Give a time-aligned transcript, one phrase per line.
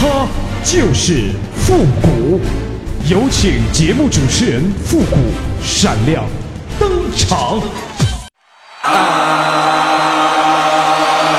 [0.00, 0.28] 他
[0.62, 1.32] 就是
[1.66, 2.40] 复古。
[3.08, 5.16] 有请节目主持人复古
[5.64, 6.24] 闪亮
[6.78, 7.60] 登场。
[8.82, 8.94] 啊，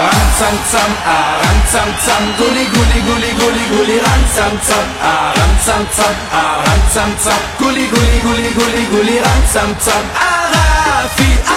[0.03, 10.57] 蓝藏藏啊，蓝藏藏，咕哩咕哩咕哩咕哩咕哩，蓝藏藏啊，蓝藏藏啊，蓝藏藏，咕哩咕哩咕哩咕哩咕哩，蓝藏藏啊啦，
[11.15, 11.48] 飞。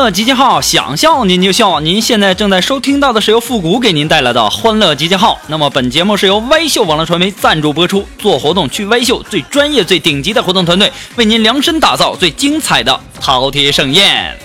[0.00, 1.80] 乐集结号，想笑您就笑。
[1.80, 5.36] 您现在正在收听到的是由复古给您带来的欢乐集结号。
[5.48, 14.38] 那么本节目是由歪秀网络传媒赞助播出，做活动去歪秀，最专业、最顶级的活动团队为您量身打造最精彩的饕餮盛宴。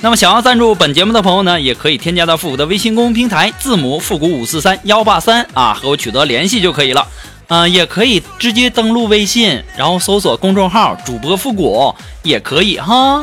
[0.00, 7.06] 那么想要赞助本节目的朋友呢，也可以添加到复古的微信公众平台，字母复古五四三幺八三啊，和我取得联系就可以了。
[7.46, 13.22] 嗯、也可以直接登录微信，然后搜索公众号主播复古，也可以哈。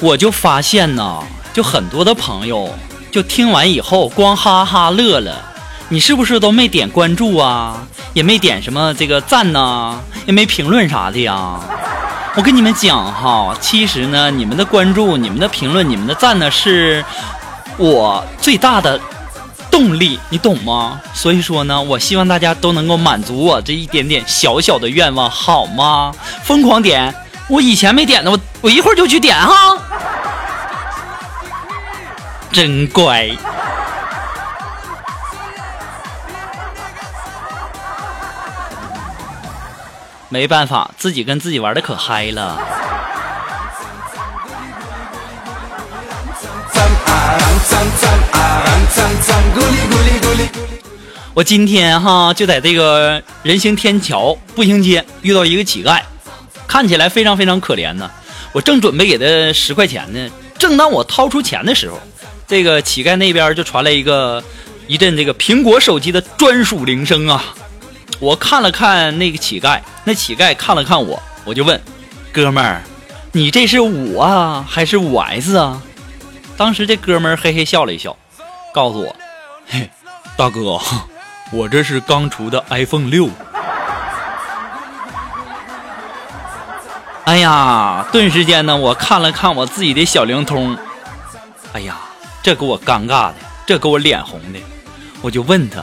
[0.00, 1.18] 我就发现呢
[1.52, 2.72] 就很多的朋友
[3.10, 5.42] 就听完以后光哈哈乐了
[5.88, 11.60] 你是不是都没点关注啊也没点什么这个赞呐也没评论啥的呀
[12.36, 17.04] 我跟你们讲哈其实呢你们的关注你们的评论你们的赞呢是
[17.76, 19.00] 我最大的
[19.78, 21.00] 动力，你懂吗？
[21.14, 26.12] 所以说呢，我希望大家都能够满足我这一点点小小的愿望，好吗？
[26.42, 27.14] 疯狂点，
[27.46, 29.78] 我以前没点的，我我一会儿就去点哈。
[32.50, 33.30] 真乖。
[40.28, 42.58] 没办法，自己跟自己玩的可嗨了。
[51.34, 56.02] 我今天哈就在这个人行天桥步行街遇到一个乞丐，
[56.66, 58.10] 看起来非常非常可怜呢。
[58.52, 60.28] 我正准备给他十块钱呢，
[60.58, 62.00] 正当我掏出钱的时候，
[62.48, 64.42] 这个乞丐那边就传来一个
[64.88, 67.54] 一阵这个苹果手机的专属铃声啊。
[68.18, 71.80] 我看了看那个乞丐，那乞丐看了看我，我就问
[72.32, 72.82] 哥们儿，
[73.30, 75.80] 你这是五啊还是五 S 啊？
[76.56, 78.16] 当时这哥们儿嘿嘿笑了一笑，
[78.72, 79.16] 告诉我，
[79.68, 79.90] 嘿，
[80.36, 80.78] 大哥，
[81.50, 83.28] 我这是刚出的 iPhone 六。
[87.24, 90.76] 哎呀，顿时间呢，我看了看我自己的小灵通，
[91.72, 91.96] 哎呀，
[92.42, 93.34] 这给我尴尬的，
[93.66, 94.58] 这给我脸红的，
[95.20, 95.82] 我就问他，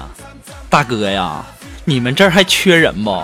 [0.69, 1.43] 大哥呀，
[1.83, 3.23] 你们这儿还缺人不？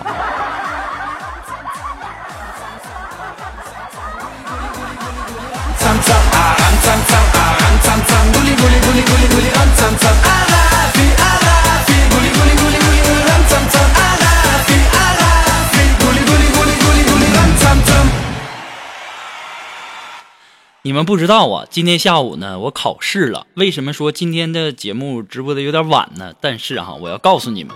[20.92, 23.46] 你们不知道啊，今天下午呢，我考试了。
[23.54, 26.34] 为什么说今天的节目直播的有点晚呢？
[26.38, 27.74] 但是哈、我要告诉你们，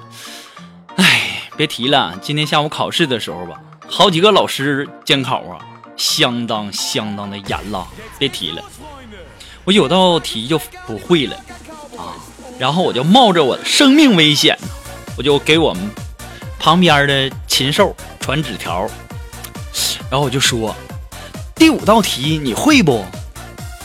[0.97, 5.65] 哎，别提了，今天下午考试的时候吧，好几个老师监考啊，
[5.97, 7.89] 相当相当的严了。
[8.19, 8.63] 别提了，
[9.65, 11.37] 我有道题就不会了
[11.97, 12.13] 啊，
[12.59, 14.59] 然后我就冒着我的生命危险，
[15.17, 15.91] 我就给我们
[16.59, 18.87] 旁边的禽兽传纸条，
[20.11, 20.77] 然后我就说。
[21.57, 23.03] 第五道题你会不？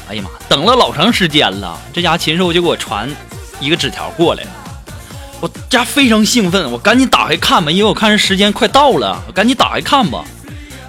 [0.10, 3.10] 哎呀妈，等了老长时间了，这家禽兽就给我传
[3.62, 4.50] 一个纸条过来了，
[5.40, 10.22] 我家非常兴奋，我赶紧打开看吧，因为我看这时间快到了，我赶紧打开看吧。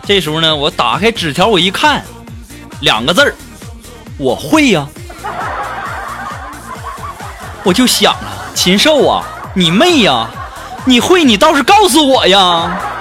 [0.04, 2.04] 这时候呢，我打开纸条，我一看，
[2.80, 3.34] 两个字儿，
[4.18, 4.88] 我会呀、
[7.62, 9.24] 我就想啊，禽兽啊，
[9.54, 10.28] 你妹呀、
[10.84, 12.91] 你会你倒是告诉我呀！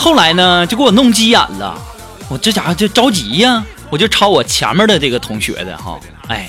[0.00, 1.78] 后来呢，就给我弄急眼了，
[2.30, 6.48] 我这家伙就着急呀，我就抄我前面的这个同学的哈，哎，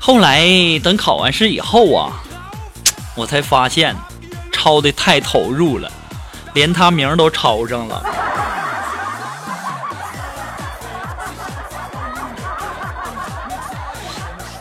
[0.00, 0.44] 后来
[0.82, 2.12] 等考完试以后啊，
[3.14, 3.94] 我才发现
[4.50, 5.88] 抄的太投入了，
[6.52, 8.04] 连他名都抄上了。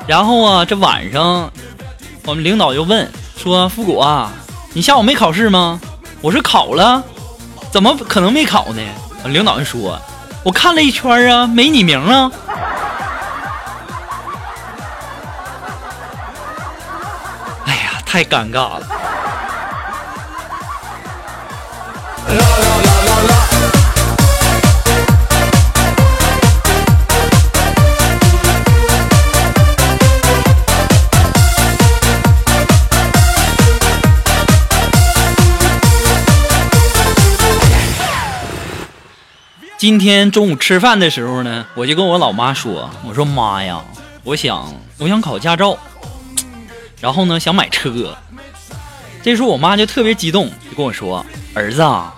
[0.06, 1.52] 然后啊，这晚上
[2.26, 4.32] 我们领导就问说：“复古啊，
[4.74, 5.82] 你下午没考试吗？”
[6.22, 7.04] 我说：“考了，
[7.76, 8.82] 怎么可能没考呢？”
[9.28, 10.00] 领导就说
[10.44, 12.32] ：“我看了一圈啊，没你名啊。”
[17.66, 18.88] 哎呀，太尴尬了。
[39.86, 43.80] 今天中午吃饭的时候呢，我就跟我老妈说：“我说妈呀，
[44.24, 45.78] 我想我想考驾照，
[47.00, 48.18] 然后呢想买车。”
[49.22, 51.24] 这时候我妈就特别激动，就跟我说
[51.54, 52.12] ：“儿子，啊，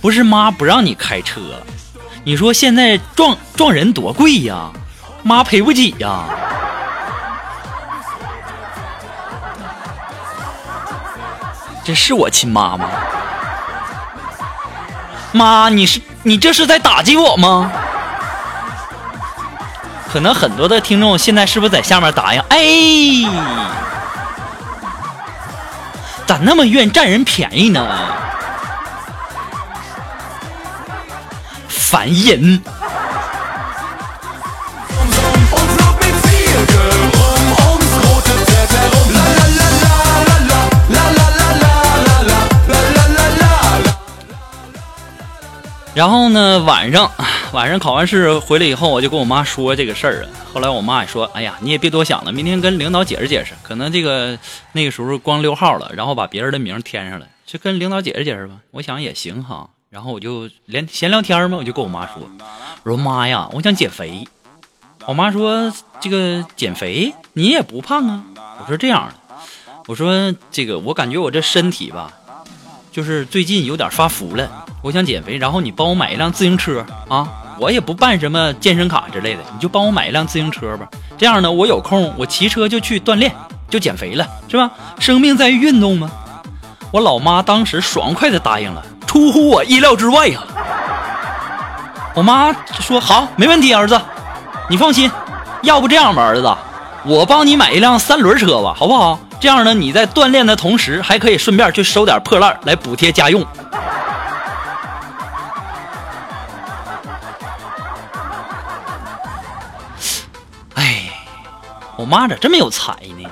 [0.00, 1.42] 不是妈不让你开车，
[2.24, 4.70] 你说现在撞撞人多贵呀，
[5.22, 6.24] 妈赔不起呀。”
[11.84, 12.88] 这是我亲妈吗？
[15.36, 16.00] 妈，你是？
[16.22, 17.70] 你这是在打击我吗？
[20.10, 22.40] 可能很多的听众现在是不是在下面答应？
[22.48, 22.58] 哎，
[26.26, 27.86] 咋那么愿占人便宜呢？
[31.68, 32.62] 烦人！
[45.96, 47.10] 然后呢，晚上
[47.54, 50.28] 晚上考完试回来以后，我就跟我妈说这个事儿啊。
[50.52, 54.38] 后来我妈也说：“哎呀，你也别多想了，明天跟领导解释解释，可能这个
[54.72, 59.70] 那个时候光溜号了，然后把别人的名填上了，就跟领导解释解释吧。”我想也行哈。
[59.88, 62.16] 然后我就连闲聊天嘛，我就跟我妈说
[62.84, 64.28] ：“我说妈呀，我想减肥。”
[65.08, 68.22] 我妈说：“这个减肥你也不胖啊。”
[68.60, 69.14] 我说：“这样的，
[69.86, 72.12] 我说这个我感觉我这身体吧。”
[72.92, 77.26] 就是最近有点发福了，我想减肥，然后你帮我买一辆自行车啊！
[77.58, 80.86] 我也不办什么健身卡之类的，你就帮我买一辆自行车吧。
[81.18, 83.34] 这样呢，我有空我骑车就去锻炼，
[83.68, 84.70] 就减肥了，是吧？
[85.00, 86.08] 生命在于运动吗？
[86.92, 90.40] 我老妈当时爽快的答应了，出乎我意料之外呀！
[92.14, 94.00] 我妈说好，没问题，儿子，
[94.70, 95.10] 你放心。
[95.62, 96.56] 要不这样吧，儿子，
[97.02, 99.18] 我帮你买一辆三轮车吧，好不好？
[99.40, 103.44] 这样呢，你在锻炼的同时，还可以顺便去收点破烂来补贴家用。
[111.96, 113.30] 我妈咋这么有才呢？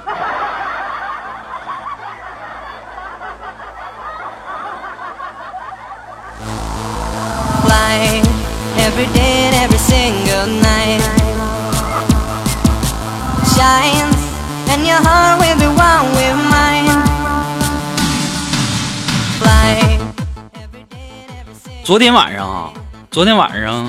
[21.84, 22.70] 昨天晚上啊，
[23.10, 23.84] 昨天晚上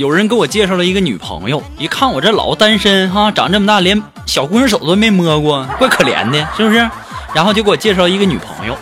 [0.00, 6.90] 有人给我介绍了一个女朋友，一看我这老单身哈，长这么大连小姑娘手都没摸过，怪可怜的，是不是？
[7.34, 8.74] 然后就给我介绍一个女朋友，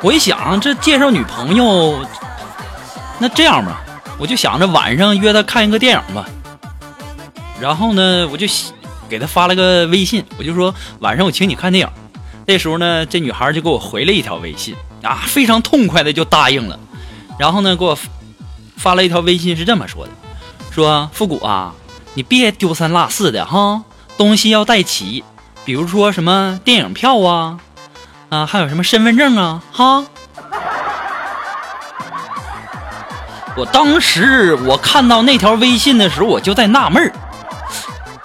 [0.00, 2.06] 我一想这介绍女朋友，
[3.18, 3.82] 那这样吧，
[4.16, 6.24] 我就想着晚上约她看一个电影吧。
[7.60, 8.46] 然后呢，我就
[9.08, 11.92] 给她发了个微信，我就说晚上我请你看电影。
[12.46, 16.78] 这时候呢，这女孩就给我回了一条微信啊，非常痛快的就答应了。
[17.40, 17.98] 然后呢，给我
[18.76, 20.12] 发了一条微信，是这么说的
[20.70, 21.74] ：“说复古啊，
[22.14, 23.82] 你别丢三落四的哈，
[24.16, 25.24] 东西要带齐，
[25.64, 27.58] 比如说什么电影票啊，
[28.28, 30.04] 啊，还有什么身份证啊，哈。”
[33.56, 37.12] 我当时我看到那条微信的时候，我就在纳闷儿，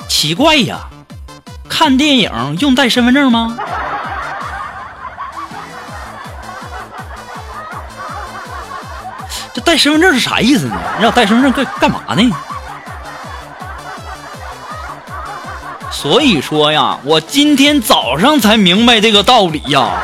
[0.08, 0.88] 奇怪呀，
[1.68, 3.58] 看电影用带身份证吗？
[9.76, 10.78] 带身份证是啥意思呢？
[11.02, 12.32] 让我带身份证干干嘛呢？
[15.92, 20.02] 所以说呀，我今天早上才明白这个道理呀。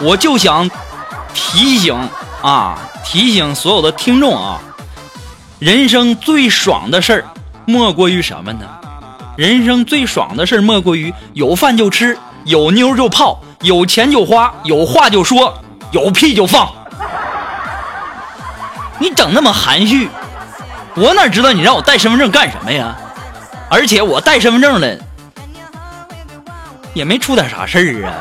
[0.00, 0.70] 我就想
[1.34, 1.94] 提醒
[2.40, 4.58] 啊，提醒所有的听众啊，
[5.58, 7.24] 人生最爽的事儿
[7.66, 8.66] 莫过于什么呢？
[9.36, 15.52] 人生最爽的事儿莫过于有饭就吃，有妞就泡，有钱就花，有话就说。
[15.92, 16.68] 有屁就放，
[18.98, 20.08] 你整那么含蓄，
[20.94, 22.96] 我哪知道你让我带身份证干什么呀？
[23.68, 24.96] 而且我带身份证了，
[26.94, 28.14] 也没出点啥事儿啊。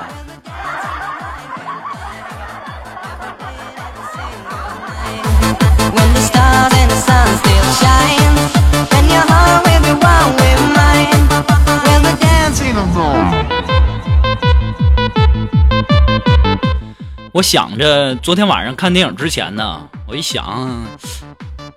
[17.36, 20.86] 我想着昨天晚上看电影之前呢，我一想，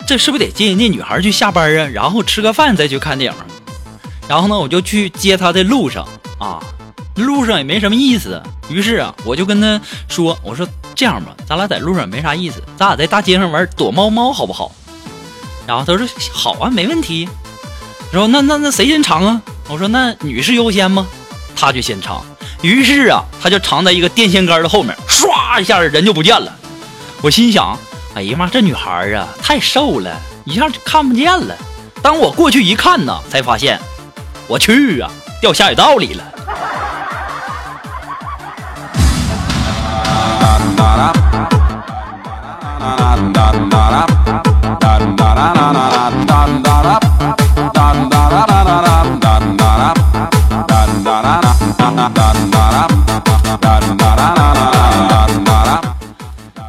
[0.07, 1.89] 这是不是得接人家女孩去下班啊？
[1.93, 3.39] 然后吃个饭再去看电影。
[4.29, 6.07] 然后呢，我就去接她的路上
[6.39, 6.63] 啊，
[7.17, 8.41] 路上也没什么意思。
[8.69, 14.71] 于是啊，我就跟她说：“我说这样吧，咱俩在路上没啥意思，咱俩在大街上玩躲猫猫好不好？”
[15.67, 17.29] 然后她说：“好啊，没问题。”
[18.15, 19.43] 然后那那那谁先尝啊？
[19.67, 21.05] 我说：“那女士优先吗？”
[21.57, 22.25] 她就先尝。
[22.61, 26.53] 于是啊，他就藏在一个电线杆的后面，唰一下人就不见了。
[27.23, 27.79] 我心想
[28.15, 31.55] ：“哎呀妈，这女孩啊太瘦了，一下就看不见了。”
[32.03, 33.79] 当我过去一看呢，才发现，
[34.49, 35.11] 我去啊，
[35.41, 36.25] 掉下水道里了。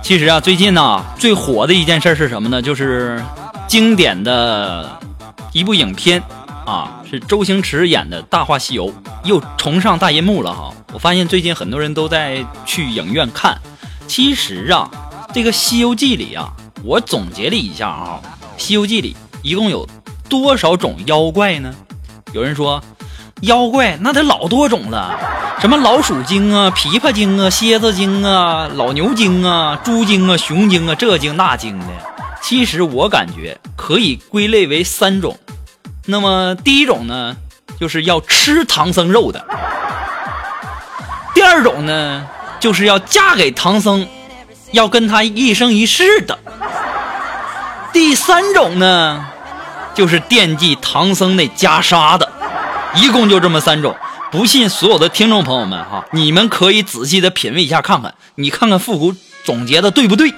[0.09, 2.59] 其实啊，最近呢、最火的一件事是什么呢？
[2.59, 3.23] 就是
[3.67, 4.99] 经典的
[5.53, 6.19] 一部影片
[6.65, 8.87] 啊，是周星驰演的《大话西游》
[9.23, 10.73] 又重上大银幕了哈。
[10.93, 13.55] 我发现最近很多人都在去影院看。
[14.07, 14.89] 其实啊，
[15.31, 16.51] 这个《西游记》里啊，
[16.83, 18.19] 我总结了一下啊，
[18.57, 19.87] 《西游记》里一共有
[20.27, 21.71] 多少种妖怪呢？
[22.33, 22.83] 有人说，
[23.41, 25.17] 妖怪那得老多种了，
[25.61, 31.85] 什么老鼠精啊、琵琶精啊、蝎子精啊、老牛精啊、猪精啊、熊精啊，这精那精的。
[32.41, 35.37] 其实我感觉可以归类为三种。
[36.05, 37.37] 那么第一种呢，
[37.79, 39.39] 就是要吃唐僧肉的；
[41.33, 42.27] 第二种呢，
[42.59, 44.05] 就是要嫁给唐僧，
[44.71, 46.35] 要跟他一生一世的；
[47.93, 49.25] 第三种呢，
[49.93, 52.29] 就是惦记唐僧那袈裟的。
[52.95, 53.95] 一共就这么三种。
[54.31, 60.33] 不信所有的听众朋友们哈，你们可以仔细的品味一下，看看你看看复古总结的对不对？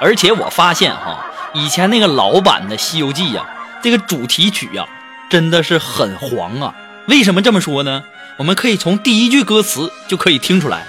[0.00, 3.46] 而且我发现哈，以前那个老版的《西游记》呀，
[3.80, 4.84] 这个主题曲呀，
[5.30, 6.74] 真的是很黄啊。
[7.06, 8.02] 为什么这么说呢？
[8.38, 10.84] 我们可以从第一句歌词就可以听出来。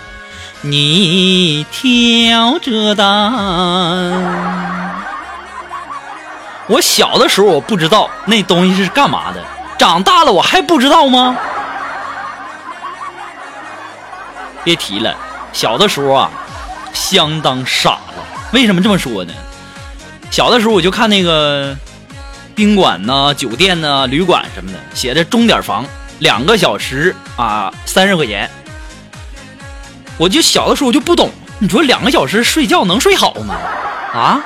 [0.61, 4.82] 你挑着担。
[6.67, 9.43] 我小的时候我不知道那东西是干嘛的，
[9.77, 11.35] 长大了我还不知道吗？
[14.63, 15.13] 别提了，
[15.51, 16.31] 小的时候啊，
[16.93, 18.13] 相当傻了。
[18.53, 19.33] 为什么这么说呢？
[20.31, 21.75] 小的时候我就看那个
[22.55, 25.85] 宾馆呐、酒店呐、旅馆什么的，写着钟点房，
[26.19, 28.49] 两个小时啊三十块钱。
[30.17, 31.29] 我就小的时候我就不懂，
[31.59, 33.55] 你说两个小时睡觉能睡好吗？
[34.13, 34.39] 啊？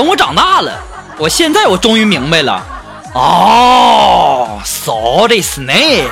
[0.00, 0.82] 等我长大了，
[1.18, 2.64] 我现在我终于明白了，
[3.12, 6.08] 哦，so this name。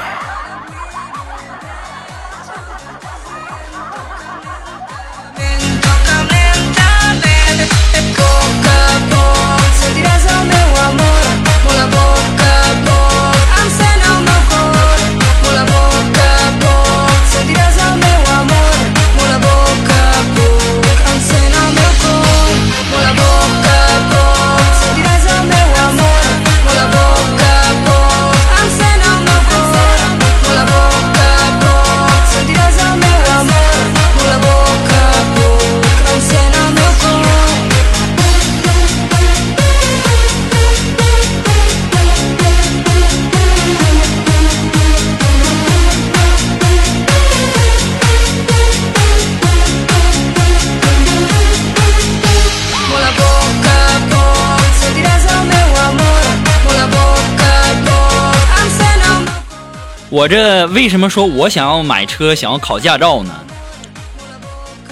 [60.29, 63.33] 这为什么说我想要买车，想要考驾照呢？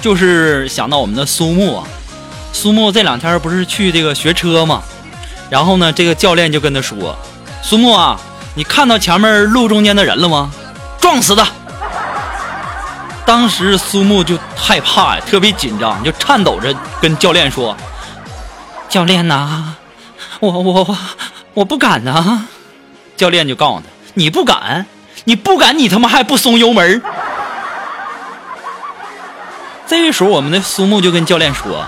[0.00, 1.86] 就是想到我们的苏木啊，
[2.52, 4.82] 苏木这两天不是去这个学车吗，
[5.50, 7.16] 然后呢，这个教练就跟他说
[7.62, 8.18] ：“苏木啊，
[8.54, 10.50] 你看到前面路中间的人了吗？
[11.00, 11.46] 撞死他！”
[13.26, 17.76] 当时苏木就害怕呀，特别紧张，就颤抖着跟教练说
[18.88, 19.74] ：“教练呐，
[20.40, 20.96] 我我
[21.52, 22.46] 我不敢呐。”
[23.16, 24.86] 教练就告诉他：“你不敢，
[25.26, 27.02] 你不敢，你他妈还不松油门？”
[29.88, 31.84] 这个时候，我们的苏木就跟教练说：“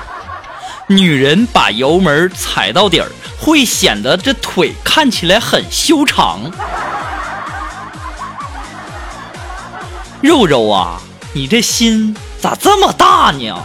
[0.89, 3.09] 女人把油门踩到底儿，
[3.41, 6.41] 会显得这腿看起来很修长。”
[10.21, 11.01] 肉肉啊，
[11.33, 13.57] 你这心咋这么大呢？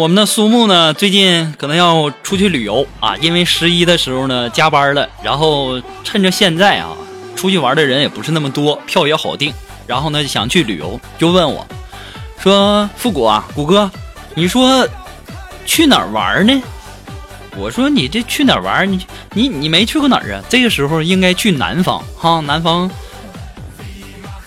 [0.00, 6.96] 我们的苏木呢，最近可能要出去旅游啊，因为十一的时候呢加班了，然后趁着现在啊，
[7.36, 9.52] 出去玩的人也不是那么多，票也好订，
[9.86, 11.66] 然后呢想去旅游，就问我，
[12.38, 13.90] 说复古啊，谷哥，
[14.34, 14.88] 你说
[15.66, 16.62] 去哪儿玩呢？
[17.58, 18.90] 我说你这去哪儿玩？
[18.90, 20.40] 你你你没去过哪儿啊？
[20.48, 22.90] 这个时候应该去南方哈，南方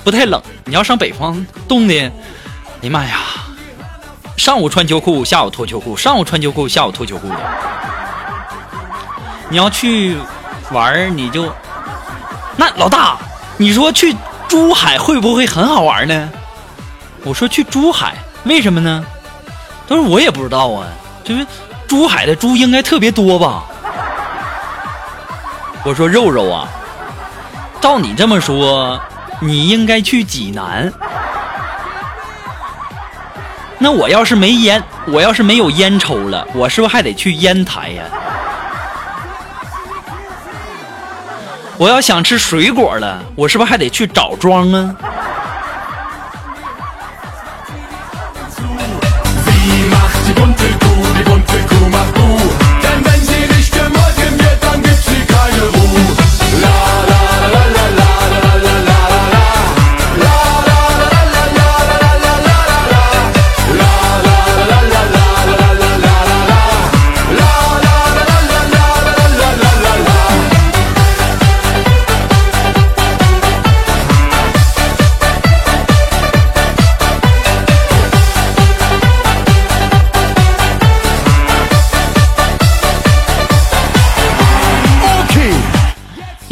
[0.04, 0.42] 不太冷。
[0.66, 2.12] 你要上北方，冻的，哎
[2.82, 3.20] 呀妈呀！
[4.44, 7.36] 上午穿秋裤，下午脱秋裤；上午穿秋裤，下午脱秋裤的。
[9.48, 10.18] 你要去
[10.70, 11.50] 玩儿，你就
[12.58, 13.18] 那老大，
[13.56, 14.14] 你说去
[14.50, 16.30] 珠海会不会很好玩呢？
[17.24, 19.06] 我说去珠海，为什么呢？
[19.88, 20.88] 他说我也不知道啊，
[21.24, 21.48] 就是
[21.88, 23.64] 珠海的猪应该特别多吧。
[25.86, 26.68] 我说肉肉啊，
[27.80, 29.00] 照你这么说，
[29.40, 30.92] 你应该去济南。
[33.84, 38.06] 那我要是没烟，我要是没有烟抽了，我是不是还得去烟台呀？
[41.78, 44.96] 我要想吃水果了，我是不是还得去枣庄啊？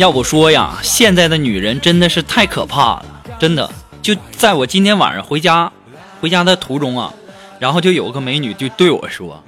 [0.01, 3.05] 要不说呀，现在的女人真的是太可怕了，
[3.39, 3.69] 真的。
[4.01, 5.71] 就在我今天晚上回家，
[6.19, 7.13] 回家的途中啊，
[7.59, 9.43] 然后就有个美女就对我说：“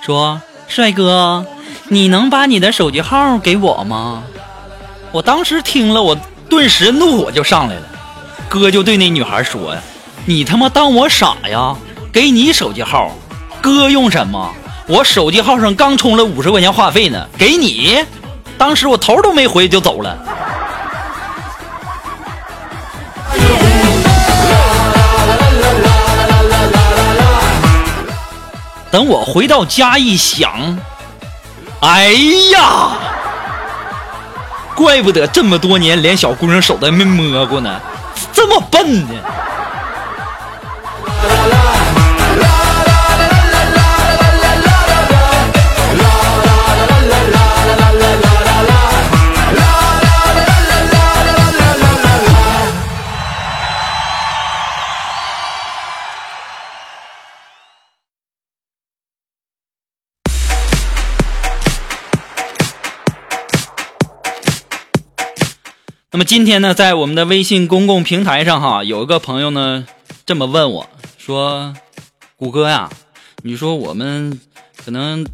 [0.00, 1.44] 说帅哥，
[1.88, 4.22] 你能把你的手机号给我吗？”
[5.12, 6.16] 我当时听了，我
[6.48, 7.82] 顿时怒火就上来了。
[8.48, 9.82] 哥就对那女孩说呀
[10.24, 11.76] ：“你他妈当我傻呀？
[12.10, 13.14] 给你手机号，
[13.60, 14.54] 哥用什么？
[14.86, 18.02] 我手机号上刚充了五十块钱话费呢，给你。”
[18.62, 20.16] 当时我头都没回就走了。
[28.88, 30.78] 等我回到家一想，
[31.80, 32.12] 哎
[32.52, 32.92] 呀，
[34.76, 37.80] 怪不得这么多年连小姑娘手都没摸过呢，
[38.32, 39.14] 这么笨呢。
[66.14, 69.86] 那么今天呢，在我们的微信公共平台上哈，有一个朋友呢
[70.26, 71.72] 这么问我说
[72.36, 72.90] ：“谷歌呀，
[73.42, 74.38] 你说我们
[74.76, 75.26] 可能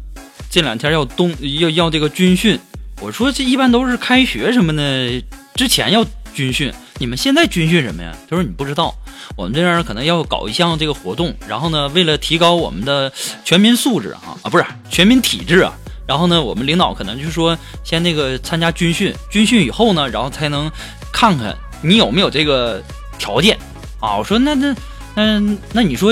[0.49, 2.57] 这两天要冬要要这个军训，
[3.01, 5.21] 我说这一般都是开学什么的
[5.53, 8.95] 之前要军训，你们现在军训什么呀？”他说：“你不知道，
[9.35, 13.11] 我们这边可能要搞一项这个活动，然后呢，为了提高我们的
[13.43, 15.73] 全民素质啊啊，不是全民体质啊。”
[16.09, 20.67] 然后呢，我们领导可能就说，先那个参加军训，军训以后呢，然后才能
[21.13, 22.81] 看看你有没有这个
[23.19, 23.55] 条件
[23.99, 24.17] 啊。
[24.17, 24.75] 我说那那
[25.13, 26.11] 嗯，那你说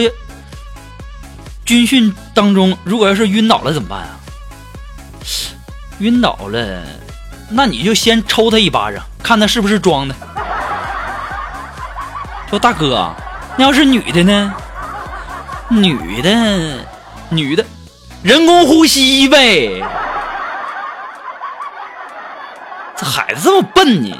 [1.65, 4.19] 军训当中，如果要是晕倒了怎么办啊？
[5.97, 6.83] 晕倒了，
[7.49, 10.15] 那你就先抽他一巴掌，看他是不是装的。
[12.51, 13.11] 说大哥，
[13.57, 14.53] 那要是女的呢？
[15.69, 16.85] 女的，
[17.31, 17.65] 女的。
[18.23, 19.81] 人工呼吸呗，
[22.95, 24.17] 这孩子这么笨呢？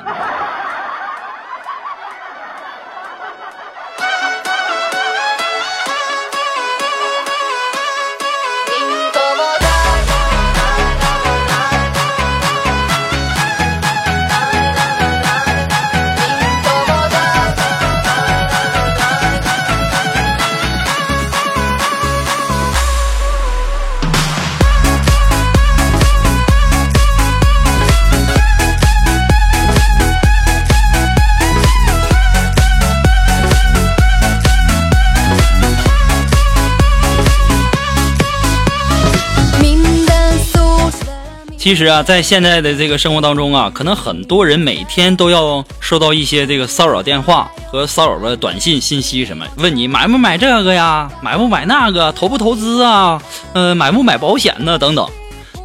[41.67, 55.05] 其实啊，在现在的这个生活当中啊，可能很多人每天都要收到一些这个骚扰电话和骚扰的短信信息，什么问你买不买这个呀，买不买那个，投不投资啊，呃，买不买保险呢，等等。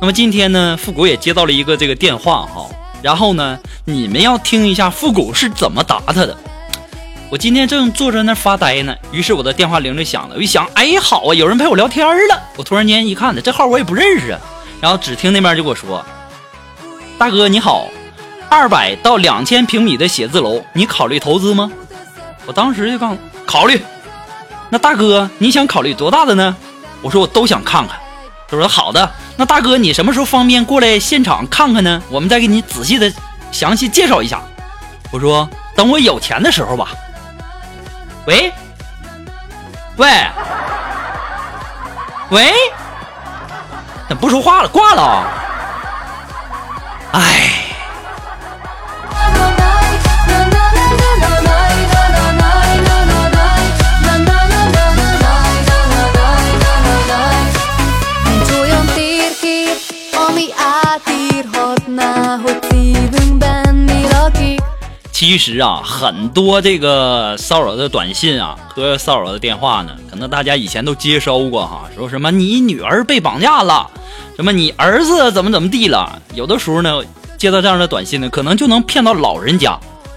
[0.00, 2.66] 那么今天呢，复古也接到了一个这个电话哈，
[3.00, 6.36] 然后呢，你们要听一下复古是怎么答他的。
[7.30, 12.42] 我今天正坐在那发呆呢，于是我的电话铃就响了，我一想，哎，好啊，有人陪我聊天了。
[12.56, 14.40] 我突然间一看呢，这号我也不认识啊。
[14.82, 16.04] 然后只听那边就给我说
[17.16, 17.86] ：“大哥你好，
[18.50, 21.70] 二百到两千平米的写字楼，你考虑投资吗？”
[22.46, 23.80] 我当时就告诉考虑。
[24.70, 26.56] 那大哥你想考虑多大的呢？
[27.00, 27.96] 我说我都想看看。
[28.48, 32.02] 他说好的，那大哥你什么时候方便过来现场看看呢？
[32.10, 33.12] 我们再给你仔细的
[33.52, 34.42] 详细介绍一下。
[35.12, 36.88] 我说等我有钱的时候吧。
[38.26, 38.52] 喂，
[39.96, 40.08] 喂，
[42.30, 42.52] 喂。
[44.14, 44.68] 不说话了？
[44.68, 45.24] 挂了。
[47.12, 47.61] 哎，
[65.32, 73.88] 其实啊，很多这个骚扰的短信啊和骚扰的电话呢，可能大家以前都接收过哈，说什么你女儿被绑架了，
[74.36, 76.20] 什么你儿子怎么怎么地了。
[76.34, 77.00] 有的时候呢，
[77.38, 79.74] 接到这样的短信呢，可能就能骗到老人家。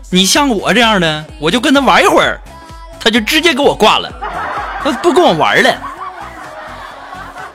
[0.09, 2.41] 你像我这样的，我就跟他玩一会儿，
[2.99, 4.11] 他就直接给我挂了，
[4.83, 5.73] 他不跟我玩了。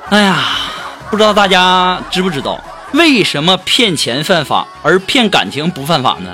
[0.08, 0.38] 哎呀，
[1.10, 2.58] 不知道大家知不知道，
[2.92, 6.30] 为什么骗钱犯法，而骗感情不犯法呢？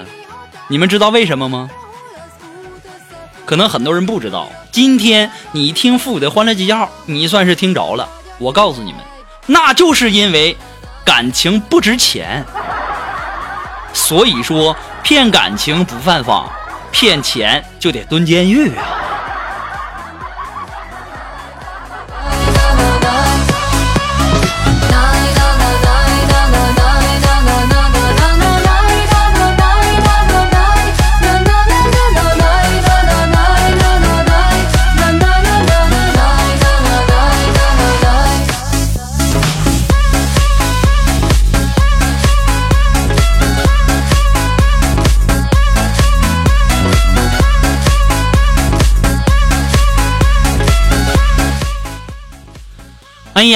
[0.69, 1.71] 你们知道为什么吗？
[3.45, 4.51] 可能很多人不知道。
[4.73, 8.09] 今天你听父的欢乐集结号，你算是听着了。
[8.39, 9.01] 我告诉你们，
[9.47, 10.57] 那就是因为
[11.05, 12.45] 感情不值钱，
[13.93, 16.51] 所以说骗感情不犯法，
[16.91, 18.96] 骗钱就得蹲监狱啊。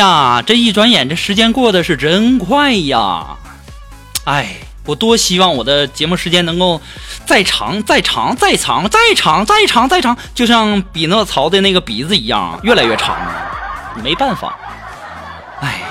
[0.00, 3.36] 呀，这一转眼，这时间过得是真快呀！
[4.24, 6.80] 哎，我多希望我的节目时间能够
[7.26, 13.14] 再长、再长、再长、再长、再长、再长，就像比诺曹的那个鼻子一样，越来越长。
[14.02, 14.58] 没办法，
[15.60, 15.82] 哎。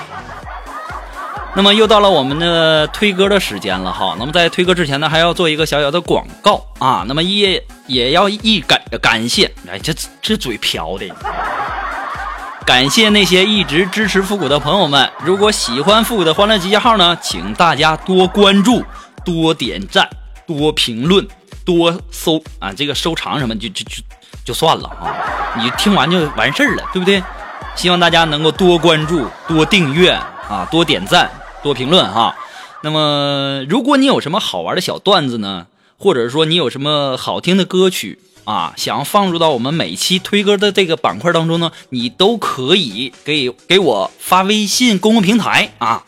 [1.56, 4.16] 那么又到了我们的推歌的时间了哈。
[4.18, 7.04] 那么在推歌之前呢，还要做一个小小的广告啊。
[7.08, 11.06] 那么也也要一感感谢，哎，这这嘴瓢的。
[12.70, 15.12] 感谢那些一直支持复古的朋友们。
[15.26, 18.86] 如果喜欢复古的欢乐集结号呢，请大家多关注、
[19.26, 20.08] 多点赞、
[20.46, 21.28] 多评论、
[21.66, 24.04] 多搜啊，这个收藏什么就就就
[24.46, 25.10] 就算了啊，
[25.58, 27.24] 你听完就完事儿了，对不对？
[27.76, 30.12] 希望大家能够多关注、多订阅
[30.48, 31.28] 啊，多点赞、
[31.64, 32.36] 多评论哈。
[32.84, 35.66] 那么，如果你有什么好玩的小段子呢，
[35.98, 38.20] 或者说你有什么好听的歌曲。
[38.50, 46.04] 啊，想放入到我们每期推歌的这个板块当中呢，你都可以给给我发微信公共平台啊，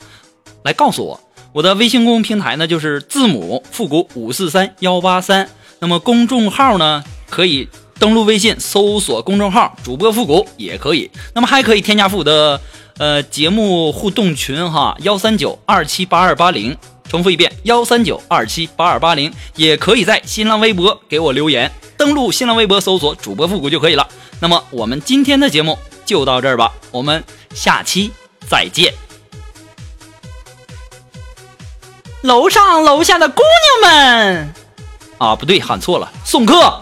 [0.63, 1.19] 来告诉我。
[1.53, 5.47] 我的微信公共平台呢就是字母复古五四三幺八三。
[5.77, 11.11] 那么公众号呢，可以登录微信搜索公众号主播复古也可以。
[11.35, 12.59] 那么还可以添加复古的
[12.97, 16.75] 呃节目互动群哈，幺三九二七八二八零。
[17.11, 19.33] 重复一遍，幺三九二七八二八零。
[19.57, 21.69] 也可以在新浪微博给我留言。
[21.97, 24.07] 登录新浪微博搜索主播复古就可以了。
[24.39, 27.21] 那么我们今天的节目就到这儿吧，我们
[27.53, 28.13] 下期
[28.47, 28.93] 再见。
[32.21, 33.41] 楼上楼下的姑
[33.81, 34.53] 娘们，
[35.17, 36.81] 啊，不对，喊错了，送客。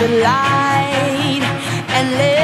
[0.00, 1.42] the light
[1.96, 2.37] and let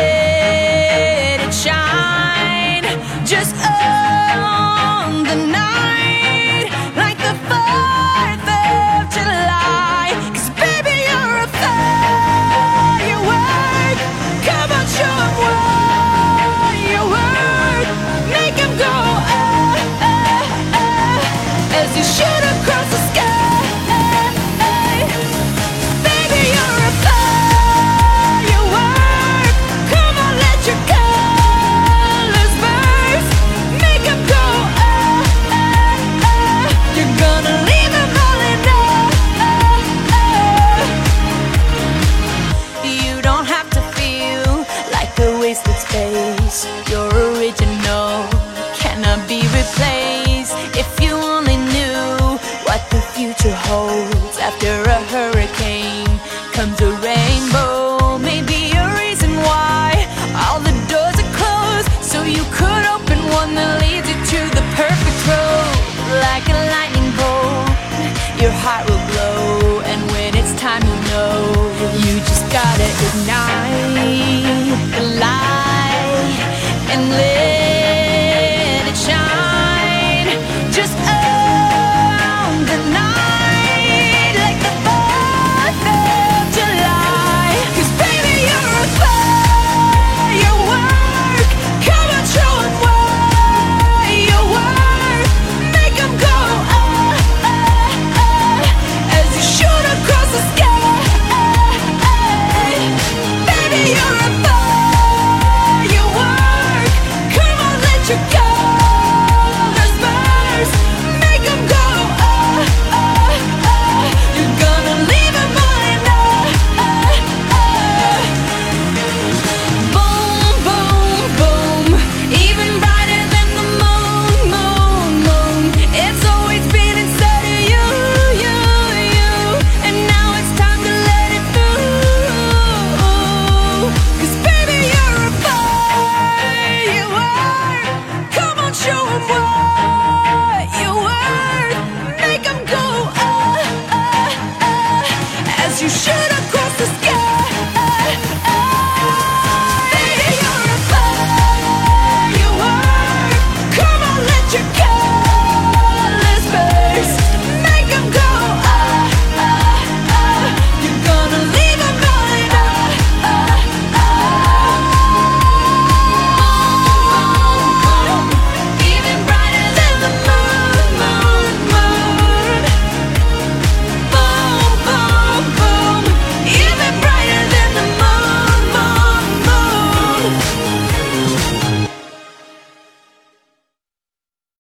[76.95, 77.44] and live.